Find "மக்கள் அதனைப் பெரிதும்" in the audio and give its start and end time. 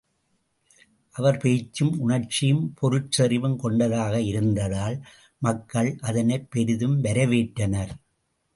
5.37-7.03